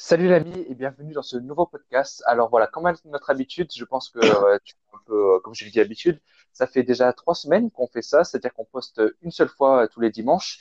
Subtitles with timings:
[0.00, 2.22] Salut l'ami et bienvenue dans ce nouveau podcast.
[2.26, 5.72] Alors voilà, comme notre habitude, je pense que euh, tu un euh, comme je l'ai
[5.72, 6.20] dit
[6.52, 9.86] ça fait déjà trois semaines qu'on fait ça, c'est-à-dire qu'on poste une seule fois euh,
[9.88, 10.60] tous les dimanches.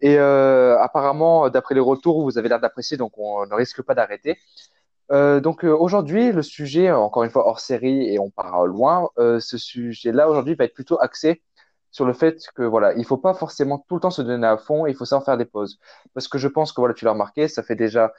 [0.00, 4.38] Et apparemment, d'après les retours, vous avez l'air d'apprécier, donc on ne risque pas d'arrêter.
[5.10, 10.28] Donc aujourd'hui, le sujet, encore une fois hors série et on part loin, ce sujet-là
[10.28, 11.42] aujourd'hui va être plutôt axé
[11.90, 14.58] sur le fait que voilà, il faut pas forcément tout le temps se donner à
[14.58, 15.78] fond, il faut savoir faire des pauses.
[16.12, 18.12] Parce que je pense que voilà, tu l'as remarqué, ça fait déjà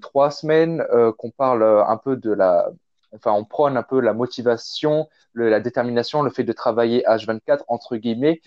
[0.00, 2.70] trois semaines euh, qu'on parle euh, un peu de la,
[3.14, 7.96] enfin, on prône un peu la motivation, la détermination, le fait de travailler H24 entre
[7.96, 8.40] guillemets.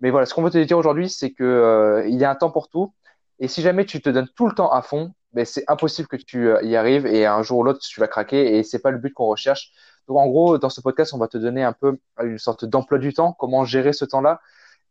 [0.00, 2.50] Mais voilà, ce qu'on veut te dire aujourd'hui, c'est que il y a un temps
[2.50, 2.92] pour tout.
[3.38, 6.16] Et si jamais tu te donnes tout le temps à fond, ben c'est impossible que
[6.16, 8.98] tu y arrives et un jour ou l'autre tu vas craquer et c'est pas le
[8.98, 9.72] but qu'on recherche.
[10.08, 12.98] Donc en gros, dans ce podcast, on va te donner un peu une sorte d'emploi
[12.98, 14.40] du temps, comment gérer ce temps-là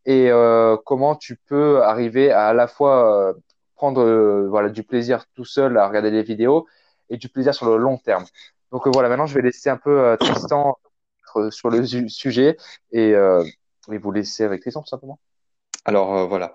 [0.04, 3.34] et euh, comment tu peux arriver à à la fois euh,
[3.82, 6.66] prendre euh, voilà du plaisir tout seul à regarder des vidéos
[7.10, 8.24] et du plaisir sur le long terme.
[8.70, 10.78] Donc voilà, maintenant je vais laisser un peu Tristan
[11.50, 12.56] sur le sujet
[12.92, 15.18] et, et vous laisser avec Tristan tout simplement.
[15.84, 16.54] Alors voilà,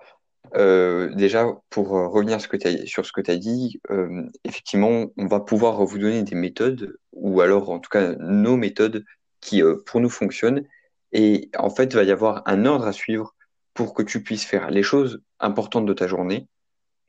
[0.56, 5.40] euh, déjà, pour euh, revenir sur ce que tu as dit, euh, effectivement, on va
[5.40, 9.04] pouvoir vous donner des méthodes, ou alors en tout cas nos méthodes
[9.40, 10.64] qui euh, pour nous fonctionnent.
[11.12, 13.34] Et en fait, il va y avoir un ordre à suivre
[13.74, 16.48] pour que tu puisses faire les choses importantes de ta journée,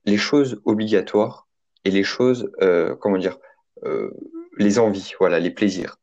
[0.10, 1.48] les choses obligatoires
[1.86, 3.38] et les choses, euh, comment dire,
[4.58, 5.98] les envies, voilà, les plaisirs.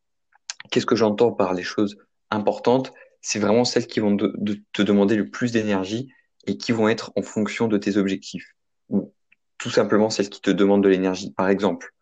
[0.71, 1.99] Qu'est-ce que j'entends par les choses
[2.31, 2.93] importantes?
[3.21, 6.09] C'est vraiment celles qui vont te demander le plus d'énergie
[6.47, 8.55] et qui vont être en fonction de tes objectifs
[8.89, 9.13] ou
[9.59, 11.33] tout simplement celles qui te demandent de l'énergie.
[11.33, 11.93] Par exemple,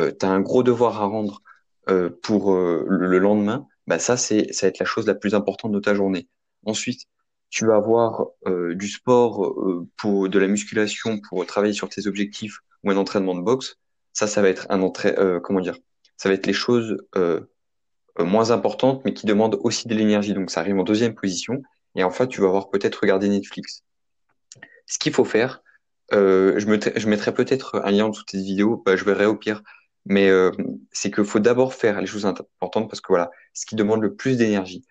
[0.00, 1.42] euh, tu as un gros devoir à rendre
[1.88, 5.34] euh, pour euh, le lendemain, bah ça c'est ça va être la chose la plus
[5.34, 6.28] importante de ta journée.
[6.64, 7.02] Ensuite,
[7.54, 12.06] tu vas avoir euh, du sport euh, pour de la musculation pour travailler sur tes
[12.06, 13.76] objectifs ou un entraînement de boxe.
[14.12, 15.76] Ça, ça va être un entraînement, comment dire,
[16.16, 16.96] ça va être les choses
[18.18, 20.34] moins importantes mais qui demandent aussi de l'énergie.
[20.34, 21.62] Donc ça arrive en deuxième position.
[21.96, 23.82] Et enfin, tu vas avoir peut-être regardé Netflix
[24.86, 25.62] ce qu'il faut faire,
[26.12, 26.66] euh, je,
[26.96, 29.62] je mettrai peut-être un lien en dessous de cette vidéo, bah, je verrai au pire,
[30.04, 30.50] mais euh,
[30.92, 34.14] c'est qu'il faut d'abord faire les choses importantes parce que voilà, ce qui demande le
[34.14, 34.84] plus d'énergie.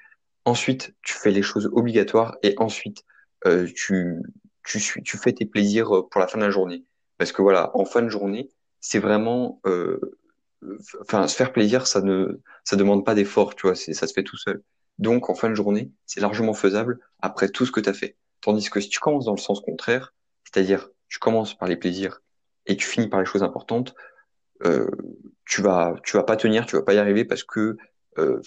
[0.46, 3.04] Ensuite, tu fais les choses obligatoires et ensuite,
[3.46, 4.22] euh, tu,
[4.64, 6.86] tu, tu fais tes plaisirs pour la fin de la journée.
[7.18, 8.50] Parce que voilà, en fin de journée,
[8.80, 10.00] c'est vraiment, euh,
[11.02, 14.24] enfin, se faire plaisir, ça ne, ça demande pas d'effort, tu vois, ça se fait
[14.24, 14.62] tout seul.
[15.00, 18.18] Donc, en fin de journée, c'est largement faisable après tout ce que tu as fait.
[18.42, 22.22] Tandis que si tu commences dans le sens contraire, c'est-à-dire tu commences par les plaisirs
[22.66, 23.96] et tu finis par les choses importantes,
[24.66, 24.90] euh,
[25.46, 27.78] tu vas tu vas pas tenir, tu vas pas y arriver parce que
[28.18, 28.42] euh,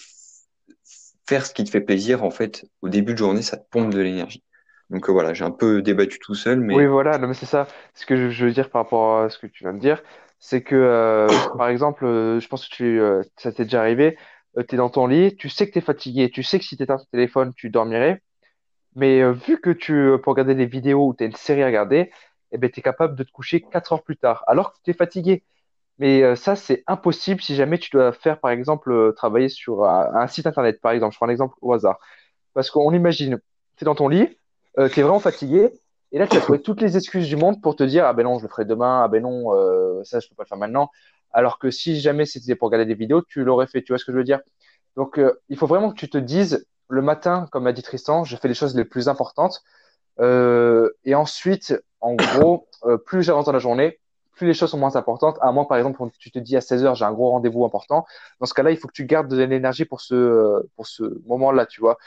[1.27, 3.93] faire ce qui te fait plaisir, en fait, au début de journée, ça te pompe
[3.93, 4.43] de l'énergie.
[4.89, 7.45] Donc euh, voilà, j'ai un peu débattu tout seul, mais Oui, voilà, non, mais c'est
[7.45, 7.67] ça.
[7.93, 10.01] Ce que je veux dire par rapport à ce que tu viens de dire,
[10.39, 11.27] c'est que, euh,
[11.57, 13.01] par exemple, euh, je pense que tu,
[13.37, 14.17] ça t'est déjà arrivé,
[14.67, 16.77] tu es dans ton lit, tu sais que tu es fatigué, tu sais que si
[16.77, 18.21] tu éteins ton téléphone, tu dormirais,
[18.95, 19.91] mais vu que tu
[20.23, 22.11] peux regarder des vidéos ou tu as une série à regarder,
[22.51, 24.91] eh ben, tu es capable de te coucher 4 heures plus tard, alors que tu
[24.91, 25.43] es fatigué.
[25.99, 29.85] Mais euh, ça, c'est impossible si jamais tu dois faire, par exemple, euh, travailler sur
[29.85, 31.13] un, site internet, par exemple.
[31.13, 31.99] Je prends un exemple au hasard.
[32.53, 33.39] Parce qu'on imagine,
[33.75, 34.37] tu es dans ton lit,
[34.79, 35.71] euh, tu es vraiment fatigué,
[36.11, 38.23] et là, tu as trouvé toutes les excuses du monde pour te dire, ah ben
[38.23, 40.57] non, je le ferai demain, ah ben non, euh, ça, je peux pas le faire
[40.57, 40.89] maintenant.
[41.31, 43.83] Alors que si jamais c'était pour regarder des vidéos, tu l'aurais fait.
[43.83, 44.39] Tu vois ce que je veux dire?
[44.95, 48.23] Donc, euh, il faut vraiment que tu te dises, le matin, comme l'a dit Tristan,
[48.23, 49.63] je fais les choses les plus importantes.
[50.19, 52.67] Et ensuite, en gros,
[53.05, 53.99] plus j'avance dans la journée,
[54.37, 55.37] plus les choses sont moins importantes.
[55.41, 58.05] À moins, par exemple, tu te dis à 16 heures, j'ai un gros rendez-vous important.
[58.39, 61.81] Dans ce cas-là, il faut que tu gardes de l'énergie pour ce, euh, moment-là, tu
[61.81, 61.97] vois.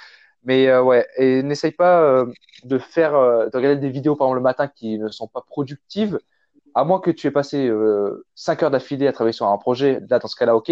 [0.45, 2.27] Mais euh, ouais, et n'essaye pas euh,
[2.65, 6.19] de faire, de regarder des vidéos, par exemple, le matin qui ne sont pas productives,
[6.75, 10.01] à moins que tu aies passé euh, 5 heures d'affilée à travailler sur un projet.
[10.09, 10.71] Là, dans ce cas-là, ok.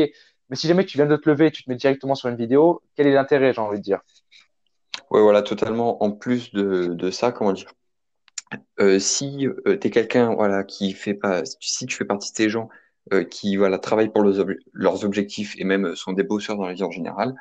[0.51, 2.37] Mais si jamais tu viens de te lever et tu te mets directement sur une
[2.37, 4.01] vidéo, quel est l'intérêt, j'ai envie de dire?
[5.11, 6.03] ouais, voilà, totalement.
[6.03, 7.73] En plus de, de ça, comment dire,
[8.81, 12.49] euh, si euh, tu quelqu'un, voilà, qui fait pas, si tu fais partie de ces
[12.49, 12.69] gens
[13.13, 16.75] euh, qui, voilà, travaillent pour leurs, leurs objectifs et même sont des bosseurs dans la
[16.75, 17.35] vie en général,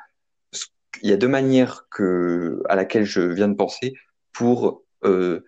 [1.02, 3.94] il y a deux manières que, à laquelle je viens de penser
[4.32, 5.44] pour euh,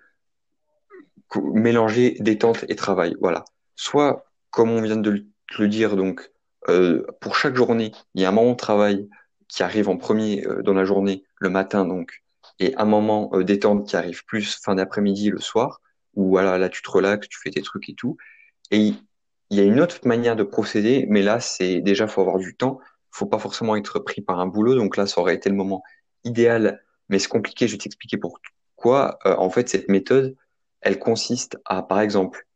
[1.37, 3.17] mélanger détente et travail.
[3.21, 3.45] Voilà.
[3.77, 5.25] Soit, comme on vient de
[5.59, 6.31] le dire, donc,
[6.69, 9.09] euh, pour chaque journée, il y a un moment de travail
[9.49, 12.23] qui arrive en premier euh, dans la journée, le matin, donc,
[12.61, 15.81] et un moment euh, détente qui arrive plus fin d'après-midi, le soir,
[16.15, 18.17] où voilà, là, tu te relaxes, tu fais tes trucs et tout.
[18.71, 18.93] Et
[19.51, 22.55] il y a une autre manière de procéder, mais là, c'est déjà, faut avoir du
[22.57, 22.79] temps.
[23.11, 24.77] Faut pas forcément être pris par un boulot.
[24.77, 25.83] Donc là, ça aurait été le moment
[26.23, 27.67] idéal, mais c'est compliqué.
[27.67, 29.19] Je vais t'expliquer pourquoi.
[29.27, 30.37] Euh, en fait, cette méthode,
[30.83, 32.47] elle consiste à, par exemple,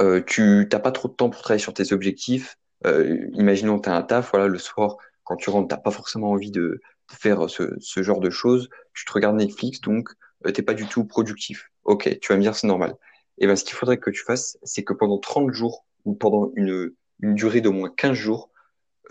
[0.00, 2.56] euh, tu t'as pas trop de temps pour travailler sur tes objectifs.
[2.86, 6.30] Euh, imaginons tu as un taf, voilà, le soir, quand tu rentres, t'as pas forcément
[6.30, 6.80] envie de
[7.10, 8.68] faire ce, ce genre de choses.
[8.94, 10.10] Tu te regardes Netflix, donc
[10.46, 11.70] euh, t'es pas du tout productif.
[11.84, 12.96] Ok, tu vas me dire c'est normal.
[13.38, 16.50] Et ben ce qu'il faudrait que tu fasses, c'est que pendant 30 jours ou pendant
[16.56, 18.50] une, une durée d'au moins 15 jours,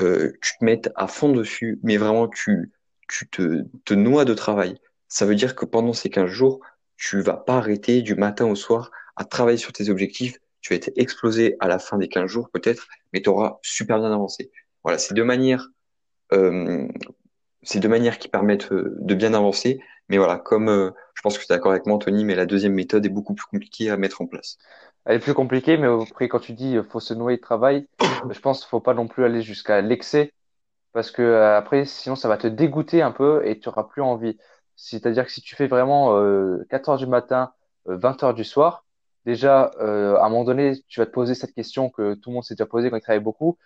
[0.02, 2.72] euh, tu te mettes à fond dessus, mais vraiment tu,
[3.08, 4.78] tu te, te noies de travail.
[5.08, 6.60] Ça veut dire que pendant ces 15 jours,
[6.98, 10.38] tu vas pas arrêter du matin au soir à travailler sur tes objectifs.
[10.62, 14.00] Tu vas être explosé à la fin des 15 jours peut-être, mais tu auras super
[14.00, 14.52] bien avancé.
[14.84, 15.70] Voilà, c'est deux manières,
[16.34, 16.88] euh,
[17.66, 19.82] c'est deux manières qui permettent euh, de bien avancer.
[20.10, 22.46] Mais voilà, comme euh, je pense que tu es d'accord avec moi, Anthony, mais la
[22.46, 24.58] deuxième méthode est beaucoup plus compliquée à mettre en place.
[25.06, 27.88] Elle est plus compliquée, mais après, quand tu dis euh, faut se noyer de travail,
[28.30, 30.34] je pense qu'il faut pas non plus aller jusqu'à l'excès,
[30.94, 34.02] parce que euh, après, sinon, ça va te dégoûter un peu et tu auras plus
[34.02, 34.38] envie.
[34.76, 37.54] C'est-à-dire que si tu fais vraiment euh, 4 heures du matin,
[37.90, 38.86] euh, 20 heures du soir,
[39.26, 42.44] déjà, à un moment donné, tu vas te poser cette question que tout le monde
[42.44, 43.58] s'est déjà posée quand il travaille beaucoup.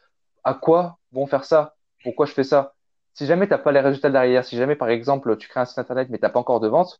[0.44, 1.76] À quoi vont faire ça?
[2.04, 2.76] Pourquoi je fais ça?
[3.14, 5.80] Si jamais t'as pas les résultats derrière, si jamais, par exemple, tu crées un site
[5.80, 7.00] internet, mais t'as pas encore de vente,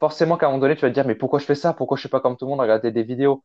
[0.00, 1.72] forcément qu'à un moment donné, tu vas te dire, mais pourquoi je fais ça?
[1.74, 3.44] Pourquoi je fais pas comme tout le monde, regarder des vidéos?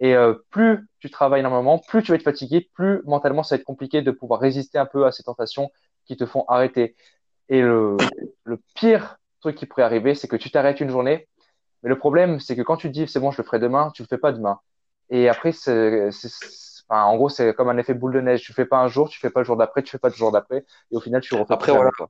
[0.00, 3.60] Et euh, plus tu travailles énormément, plus tu vas être fatigué, plus mentalement ça va
[3.60, 5.70] être compliqué de pouvoir résister un peu à ces tentations
[6.06, 6.96] qui te font arrêter.
[7.48, 7.96] Et le,
[8.74, 11.28] pire truc qui pourrait arriver, c'est que tu t'arrêtes une journée.
[11.82, 13.90] Mais le problème, c'est que quand tu te dis c'est bon, je le ferai demain,
[13.94, 14.60] tu le fais pas demain.
[15.10, 16.10] Et après, c'est-
[16.88, 18.42] enfin, en gros, c'est comme un effet boule de neige.
[18.42, 20.14] Tu fais pas un jour, tu fais pas le jour d'après, tu fais pas le
[20.14, 20.64] jour d'après.
[20.90, 22.08] Et au final, tu refais Après, voilà, quoi.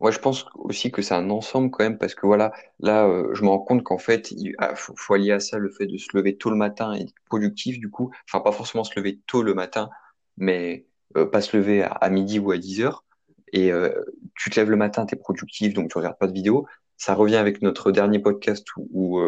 [0.00, 3.34] Ouais, je pense aussi que c'est un ensemble quand même parce que voilà, là, euh,
[3.34, 5.86] je me rends compte qu'en fait, il ah, faut, faut allier à ça le fait
[5.86, 8.10] de se lever tôt le matin et être productif du coup.
[8.26, 9.90] Enfin, pas forcément se lever tôt le matin,
[10.38, 10.86] mais
[11.18, 13.04] euh, pas se lever à, à midi ou à 10 heures.
[13.52, 13.92] Et euh,
[14.36, 16.66] tu te lèves le matin, tu es productif, donc tu regardes pas de vidéo.
[16.96, 19.20] Ça revient avec notre dernier podcast ou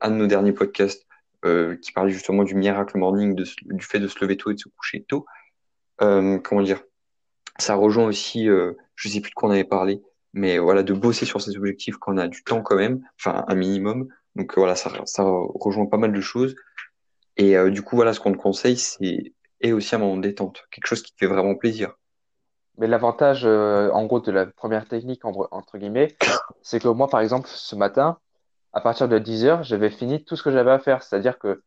[0.00, 1.06] un de nos derniers podcasts
[1.44, 4.58] euh, qui parlait justement du miracle morning, du fait de se lever tôt et de
[4.58, 5.26] se coucher tôt.
[6.02, 6.82] Euh, comment dire?
[7.58, 10.02] Ça rejoint aussi, euh, je sais plus de quoi on avait parlé,
[10.32, 13.44] mais voilà, de bosser sur ses objectifs quand on a du temps quand même, enfin
[13.48, 14.08] un minimum.
[14.36, 16.56] Donc euh, voilà, ça, rejoint pas mal de choses.
[17.36, 19.32] Et euh, du coup, voilà, ce qu'on te conseille, c'est
[19.62, 21.94] et aussi un moment de détente, quelque chose qui te fait vraiment plaisir.
[22.78, 26.16] Mais l'avantage, en gros, de la première technique, en- entre guillemets,
[26.62, 28.18] c'est que moi, par exemple, ce matin,
[28.72, 31.02] à partir de 10 heures, j'avais fini tout ce que j'avais à faire.
[31.02, 31.62] C'est-à-dire que,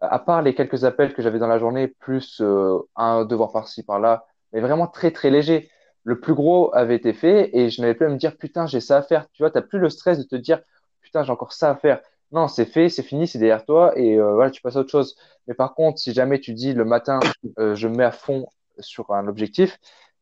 [0.00, 3.82] à part les quelques appels que j'avais dans la journée, plus euh, un devoir par-ci,
[3.82, 5.70] par-là, mais vraiment très, très léger,
[6.04, 8.80] le plus gros avait été fait et je n'avais plus à me dire, putain, j'ai
[8.80, 9.26] ça à faire.
[9.32, 10.60] Tu vois, t'as plus le stress de te dire,
[11.00, 12.00] putain, j'ai encore ça à faire.
[12.32, 14.90] Non, c'est fait, c'est fini, c'est derrière toi et euh, voilà, tu passes à autre
[14.90, 15.16] chose.
[15.46, 17.20] Mais par contre, si jamais tu dis le matin,
[17.58, 18.46] euh, je me mets à fond
[18.80, 19.78] sur un objectif,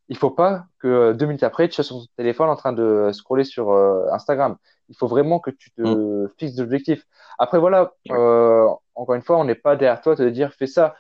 [0.08, 2.72] il faut pas que euh, deux minutes après, tu sois sur ton téléphone en train
[2.72, 4.56] de scroller sur euh, Instagram.
[4.88, 7.04] Il faut vraiment que tu te fixes d'objectifs.
[7.38, 10.66] Après, voilà, euh, encore une fois, on n'est pas derrière toi à te dire fais
[10.68, 10.94] ça.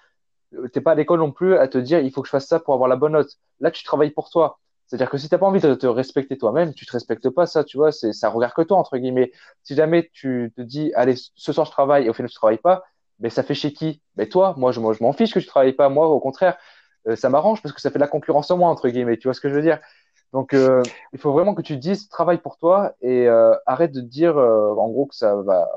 [0.54, 2.46] Euh, T'es pas à l'école non plus à te dire il faut que je fasse
[2.46, 3.30] ça pour avoir la bonne note.
[3.60, 4.58] Là, tu travailles pour toi.
[4.86, 7.64] C'est-à-dire que si t'as pas envie de te respecter toi-même, tu te respectes pas, ça,
[7.64, 9.32] tu vois, c'est, ça regarde que toi, entre guillemets.
[9.62, 12.58] Si jamais tu te dis, allez, ce soir je travaille et au final tu travailles
[12.58, 12.84] pas,
[13.18, 14.02] ben ça fait chez qui?
[14.16, 15.88] Ben toi, moi je, moi, je m'en fiche que tu travailles pas.
[15.88, 16.58] Moi, au contraire, euh,
[17.14, 19.16] ça m'arrange parce que ça fait de la concurrence en moi, entre guillemets.
[19.18, 19.78] Tu vois ce que je veux dire?
[20.32, 23.92] Donc, euh, il faut vraiment que tu te dises, travaille pour toi et euh, arrête
[23.92, 25.68] de dire, euh, en gros, que ça va.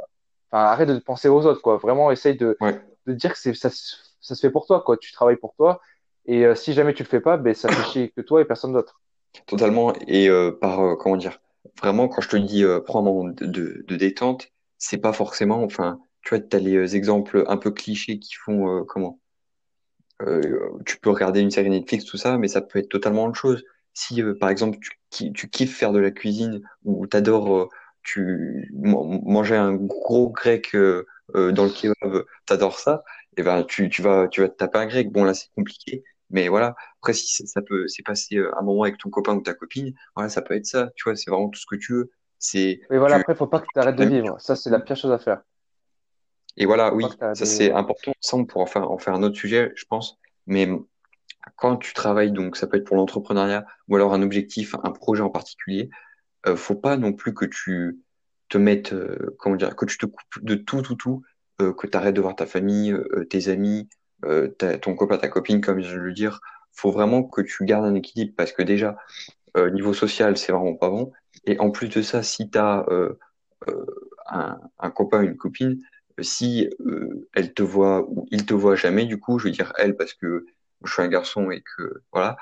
[0.52, 1.78] Enfin, arrête de penser aux autres, quoi.
[1.78, 4.98] Vraiment, essaye de, Ouais, de dire que ça, se- ça se fait pour toi, quoi.
[4.98, 5.82] Tu travailles pour toi
[6.26, 8.46] et euh, si jamais tu le fais pas, ben ça fait chier que toi et
[8.46, 9.02] personne d'autre.
[9.46, 9.94] totalement.
[10.08, 11.40] Et euh, par euh, comment dire,
[11.82, 15.14] vraiment, quand je te dis euh, prends un moment de, de, de détente, c'est pas
[15.14, 19.20] forcément, enfin, tu vois, t'as les euh, exemples un peu clichés qui font euh, comment?
[20.24, 23.38] Euh, tu peux regarder une série Netflix, tout ça, mais ça peut être totalement autre
[23.40, 23.64] chose.
[23.94, 24.78] Si, euh, par exemple,
[25.12, 27.68] tu, tu kiffes faire de la cuisine ou t'adores euh,
[28.04, 33.04] tu man- manger un gros grec euh, euh, dans le kebab, t'adores ça,
[33.38, 35.12] et ben tu, tu vas tu vas te taper un grec.
[35.12, 36.76] Bon là c'est compliqué, mais voilà.
[37.02, 39.94] Après si ça peut c'est passer euh, un moment avec ton copain ou ta copine,
[40.16, 40.90] voilà ça peut être ça.
[40.96, 42.12] Tu vois c'est vraiment tout ce que tu veux.
[42.40, 44.40] C'est Mais voilà, tu après, faut pas que tu arrêtes de vivre.
[44.40, 45.42] Ça, c'est la pire chose à faire.
[46.58, 48.14] Et voilà oui ça c'est important.
[48.20, 50.18] Ça on pourra en faire en faire un autre sujet je pense.
[50.46, 50.68] Mais
[51.56, 55.22] quand tu travailles, donc ça peut être pour l'entrepreneuriat ou alors un objectif, un projet
[55.22, 55.90] en particulier,
[56.48, 58.00] euh, faut pas non plus que tu
[58.50, 61.22] te mettes, euh, comment dire, que tu te coupes de tout, tout, tout,
[61.62, 63.90] euh, que tu arrêtes de voir ta famille, euh, tes amis,
[64.26, 64.50] euh,
[64.82, 66.42] ton copain, ta copine, comme je viens de le dire.
[66.74, 68.98] Faut vraiment que tu gardes un équilibre parce que déjà,
[69.58, 71.12] euh, niveau social, c'est vraiment pas bon.
[71.46, 73.18] Et en plus de ça, si tu as euh,
[73.68, 73.86] euh,
[74.28, 78.76] un, un copain, une copine, euh, si euh, elle te voit ou il te voit
[78.76, 80.46] jamais, du coup, je veux dire elle parce que
[80.84, 82.38] je suis un garçon et que voilà.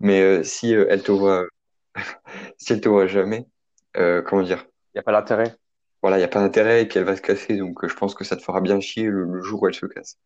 [0.00, 1.46] Mais euh, si euh, elle te voit,
[2.58, 3.46] si elle te voit jamais,
[3.94, 5.56] comment dire, Il n'y a pas d'intérêt.
[6.02, 7.56] voilà, il y a pas d'intérêt et puis elle va se casser.
[7.56, 9.86] Donc je pense que ça te fera bien chier le, le jour où elle se
[9.86, 10.18] casse.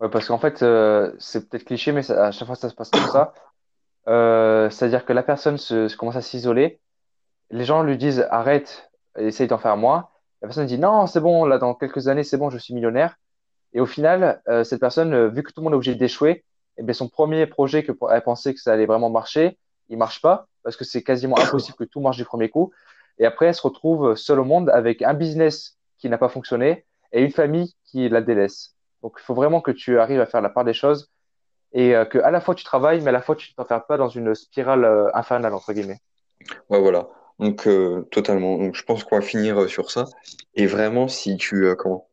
[0.00, 0.58] Ouais, parce qu'en fait,
[1.18, 3.32] c'est peut-être cliché, mais ça- à chaque fois ça se passe comme ça.
[4.70, 6.80] C'est-à-dire que la personne se, se commence à s'isoler.
[7.50, 10.10] Les gens lui disent arrête, essaye d'en faire moins.
[10.42, 13.16] La personne dit non, c'est bon, là dans quelques années, c'est bon, je suis millionnaire.
[13.72, 16.44] Et au final, euh, cette personne, euh, vu que tout le monde est obligé d'échouer,
[16.76, 19.58] eh son premier projet que elle pensait que ça allait vraiment marcher,
[19.88, 22.72] il marche pas parce que c'est quasiment impossible que tout marche du premier coup.
[23.18, 26.84] Et après, elle se retrouve seule au monde avec un business qui n'a pas fonctionné
[27.12, 28.74] et une famille qui la délaisse.
[29.02, 31.10] Donc, il faut vraiment que tu arrives à faire la part des choses
[31.72, 33.84] et euh, que à la fois tu travailles, mais à la fois tu ne t'enfermes
[33.86, 36.00] pas dans une spirale euh, infernale, entre guillemets.
[36.68, 37.08] Ouais, voilà.
[37.42, 38.56] Donc, euh, totalement.
[38.56, 40.04] Donc, je pense qu'on va finir euh, sur ça.
[40.54, 42.08] Et vraiment, si tu, euh, comment,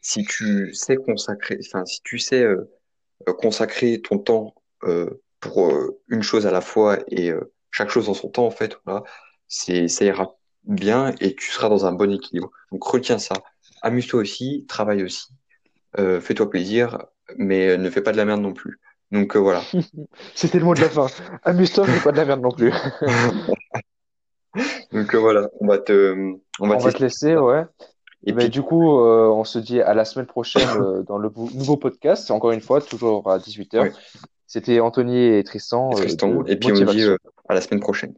[0.00, 2.70] si tu sais consacrer, enfin, si tu sais euh,
[3.28, 5.70] euh, consacrer ton temps euh, pour
[6.08, 9.02] une chose à la fois et euh, chaque chose en son temps, en fait, voilà,
[9.48, 10.34] c'est, ça ira
[10.64, 12.50] bien et tu seras dans un bon équilibre.
[12.72, 13.34] Donc, retiens ça.
[13.82, 15.28] Amuse-toi aussi, travaille aussi,
[15.98, 17.04] euh, fais-toi plaisir,
[17.36, 18.80] mais ne fais pas de la merde non plus.
[19.12, 19.62] Donc, euh, voilà.
[20.34, 21.08] C'était le mot de la fin.
[21.44, 22.72] Amuse-toi, mais pas de la merde non plus.
[24.92, 26.14] Donc, euh, voilà, on va te,
[26.60, 27.64] on va On te va laisser te laisser, ouais.
[28.26, 31.18] Et Mais puis, du coup, euh, on se dit à la semaine prochaine euh, dans
[31.18, 32.30] le nouveau podcast.
[32.30, 33.80] Encore une fois, toujours à 18h.
[33.80, 33.92] ouais,
[34.46, 37.04] C'était Anthony et Tristan euh, Tristan, de et puis on dit
[37.48, 38.14] à la semaine prochaine.